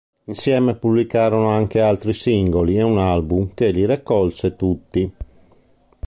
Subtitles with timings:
[0.23, 5.13] Insieme pubblicarono anche altri singoli e un album, che li raccolse tutti.